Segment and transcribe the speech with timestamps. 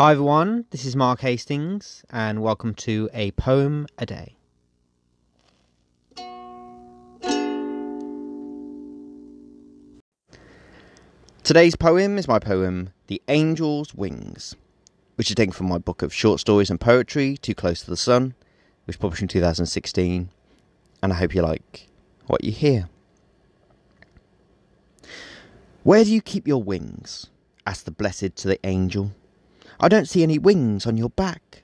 [0.00, 4.34] Hi everyone, this is Mark Hastings, and welcome to A Poem a Day.
[11.42, 14.56] Today's poem is my poem, The Angel's Wings,
[15.16, 17.94] which is taken from my book of short stories and poetry, Too Close to the
[17.98, 18.32] Sun,
[18.86, 20.30] which was published in 2016,
[21.02, 21.88] and I hope you like
[22.26, 22.88] what you hear.
[25.82, 27.26] Where do you keep your wings?
[27.66, 29.10] asked the blessed to the angel.
[29.82, 31.62] I don't see any wings on your back.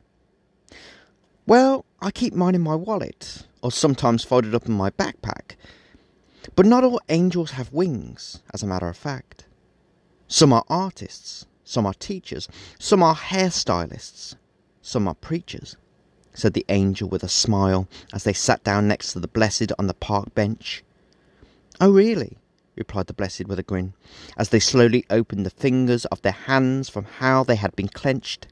[1.47, 5.57] Well, I keep mine in my wallet, or sometimes folded up in my backpack.
[6.55, 9.45] But not all angels have wings, as a matter of fact.
[10.29, 12.49] Some are artists, some are teachers,
[12.79, 14.35] some are hairstylists,
[14.81, 15.77] some are preachers,
[16.33, 19.89] said the angel with a smile as they sat down next to the blessed on
[19.89, 20.83] the park bench.
[21.81, 22.39] Oh, really?
[22.77, 23.95] Replied the blessed with a grin,
[24.37, 28.47] as they slowly opened the fingers of their hands from how they had been clenched.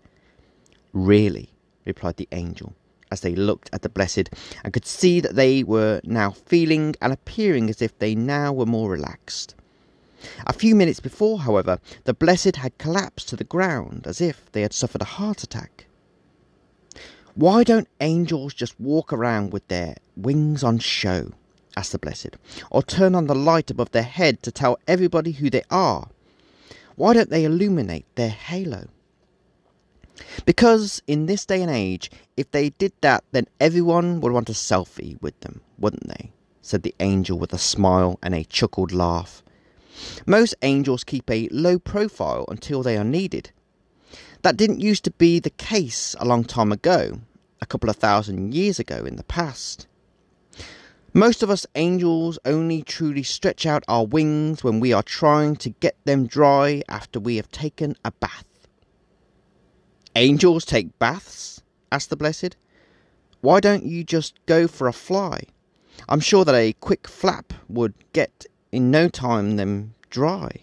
[0.93, 1.51] Really,
[1.85, 2.75] replied the angel,
[3.11, 4.31] as they looked at the blessed
[4.65, 8.67] and could see that they were now feeling and appearing as if they now were
[8.67, 9.55] more relaxed.
[10.47, 14.63] A few minutes before, however, the blessed had collapsed to the ground as if they
[14.63, 15.87] had suffered a heart attack.
[17.35, 21.33] Why don't angels just walk around with their wings on show?
[21.77, 22.37] Asked the Blessed,
[22.71, 26.09] or turn on the light above their head to tell everybody who they are?
[26.97, 28.89] Why don't they illuminate their halo?
[30.45, 34.53] Because in this day and age, if they did that, then everyone would want a
[34.53, 36.31] selfie with them, wouldn't they?
[36.63, 39.43] said the angel with a smile and a chuckled laugh.
[40.27, 43.51] Most angels keep a low profile until they are needed.
[44.43, 47.21] That didn't used to be the case a long time ago,
[47.61, 49.87] a couple of thousand years ago in the past.
[51.17, 55.71] Most of us angels only truly stretch out our wings when we are trying to
[55.71, 58.67] get them dry after we have taken a bath.
[60.17, 61.63] Angels take baths?
[61.93, 62.57] asked the Blessed.
[63.43, 65.45] Why don't you just go for a fly?
[66.09, 70.63] I'm sure that a quick flap would get in no time them dry.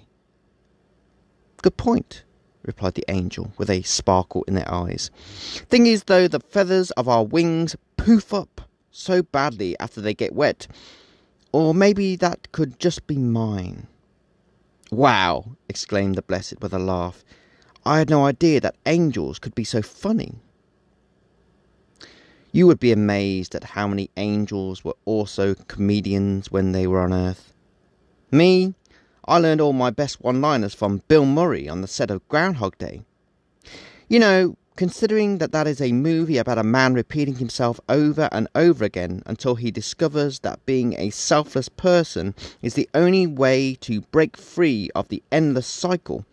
[1.62, 2.26] Good point,
[2.64, 5.12] replied the angel with a sparkle in their eyes.
[5.70, 8.61] Thing is, though, the feathers of our wings poof up
[8.92, 10.68] so badly after they get wet.
[11.52, 13.88] Or maybe that could just be mine.
[14.92, 15.56] Wow!
[15.70, 17.24] exclaimed the Blessed with a laugh.
[17.86, 20.36] I had no idea that angels could be so funny.
[22.52, 27.14] You would be amazed at how many angels were also comedians when they were on
[27.14, 27.54] earth.
[28.30, 28.74] Me,
[29.26, 32.78] I learned all my best one liners from Bill Murray on the set of Groundhog
[32.78, 33.02] Day.
[34.10, 38.48] You know, considering that that is a movie about a man repeating himself over and
[38.56, 44.02] over again until he discovers that being a selfless person is the only way to
[44.02, 46.26] break free of the endless cycle,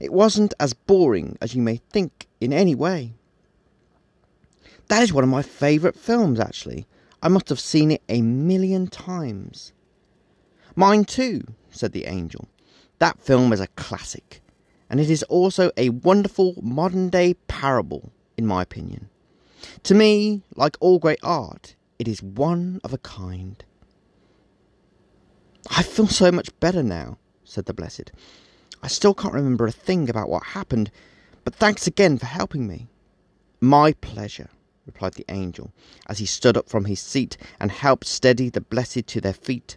[0.00, 3.12] it wasn't as boring as you may think in any way.
[4.88, 6.86] That is one of my favourite films, actually.
[7.22, 9.72] I must have seen it a million times.
[10.74, 12.48] Mine too, said the angel.
[12.98, 14.40] That film is a classic,
[14.90, 19.08] and it is also a wonderful modern day parable, in my opinion.
[19.84, 23.64] To me, like all great art, it is one of a kind.
[25.70, 28.12] I feel so much better now, said the Blessed.
[28.82, 30.90] I still can't remember a thing about what happened,
[31.44, 32.88] but thanks again for helping me.
[33.60, 34.50] My pleasure,
[34.86, 35.72] replied the angel,
[36.06, 39.76] as he stood up from his seat and helped steady the Blessed to their feet.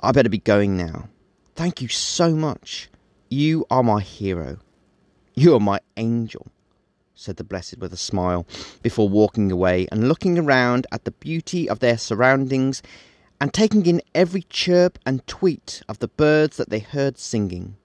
[0.00, 1.08] I better be going now.
[1.54, 2.88] Thank you so much.
[3.34, 4.58] You are my hero.
[5.34, 6.52] You are my angel,
[7.16, 8.46] said the Blessed with a smile,
[8.80, 12.80] before walking away and looking around at the beauty of their surroundings
[13.40, 17.76] and taking in every chirp and tweet of the birds that they heard singing.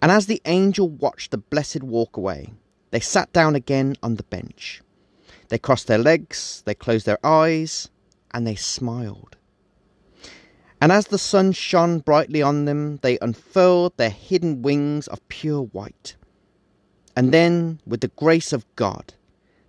[0.00, 2.54] And as the angel watched the Blessed walk away,
[2.90, 4.80] they sat down again on the bench.
[5.50, 7.90] They crossed their legs, they closed their eyes,
[8.32, 9.36] and they smiled.
[10.80, 15.62] And as the sun shone brightly on them, they unfurled their hidden wings of pure
[15.62, 16.14] white.
[17.16, 19.14] And then, with the grace of God,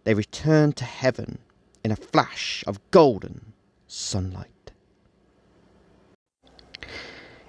[0.04, 1.40] they returned to heaven
[1.84, 3.54] in a flash of golden
[3.88, 4.72] sunlight.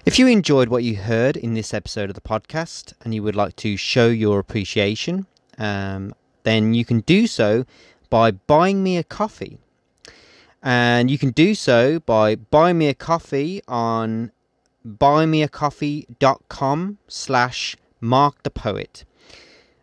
[0.06, 3.36] If you enjoyed what you heard in this episode of the podcast and you would
[3.36, 5.26] like to show your appreciation,
[5.58, 7.66] um, then you can do so
[8.08, 9.58] by buying me a coffee.
[10.62, 14.30] And you can do so by buying me a coffee on
[14.86, 19.04] buymeacoffee.com slash mark the poet.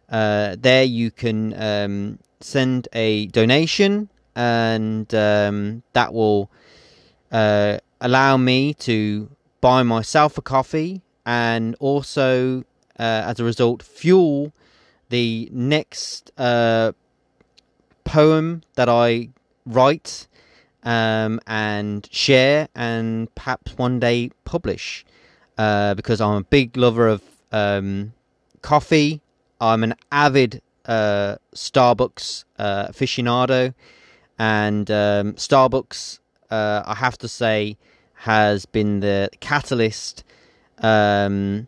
[0.09, 6.50] Uh, there you can um, send a donation and um, that will
[7.31, 9.30] uh, allow me to
[9.62, 12.63] buy myself a coffee and also
[13.00, 14.53] uh, as a result, fuel
[15.09, 16.91] the next uh,
[18.03, 19.30] poem that I
[19.65, 20.27] write
[20.88, 25.06] um, and share and perhaps one day publish.
[25.57, 28.13] Uh, because I'm a big lover of um,
[28.62, 29.22] coffee.
[29.60, 33.74] I'm an avid uh, Starbucks uh, aficionado,
[34.39, 36.19] and um, Starbucks,
[36.51, 37.75] uh, I have to say,
[38.13, 40.24] has been the catalyst
[40.78, 41.68] um,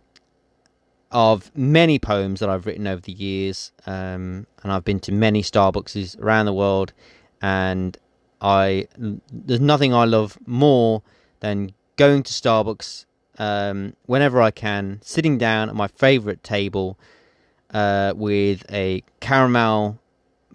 [1.11, 5.41] of many poems that I've written over the years, um, and I've been to many
[5.41, 6.93] Starbucks around the world,
[7.41, 7.97] and
[8.41, 11.01] I there's nothing I love more
[11.39, 13.05] than going to Starbucks
[13.37, 16.97] um, whenever I can, sitting down at my favorite table
[17.73, 19.99] uh, with a caramel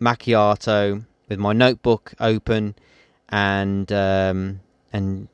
[0.00, 2.74] macchiato, with my notebook open,
[3.28, 4.60] and um,
[4.92, 5.28] and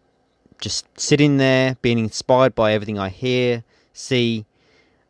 [0.60, 4.44] just sitting there, being inspired by everything I hear, see,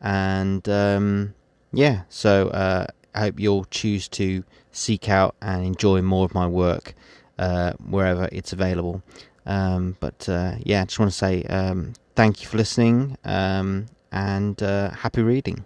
[0.00, 1.34] And um,
[1.72, 6.46] yeah, so uh, I hope you'll choose to seek out and enjoy more of my
[6.46, 6.94] work
[7.38, 9.02] uh, wherever it's available.
[9.46, 13.86] Um, but uh, yeah, I just want to say um, thank you for listening um,
[14.12, 15.64] and uh, happy reading.